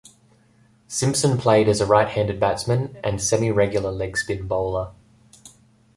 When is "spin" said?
4.17-4.47